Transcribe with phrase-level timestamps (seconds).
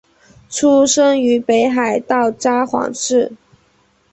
[0.49, 3.33] 出生于北海道札幌市。